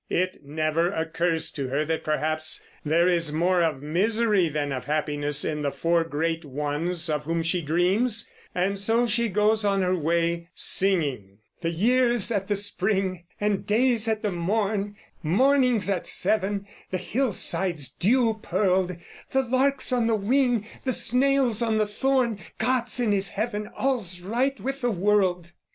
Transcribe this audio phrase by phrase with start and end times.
[0.09, 5.45] It never occurs to her that perhaps there is more of misery than of happiness
[5.45, 9.95] in the four great ones of whom she dreams; and so she goes on her
[9.95, 16.65] way singing, The year's at the spring And day's at the morn; Morning's at seven;
[16.89, 18.95] The hillside's dew pearled;
[19.33, 24.19] The lark's on the wing; The snail's on the thorn: God's in his heaven All's
[24.19, 25.51] right with the world!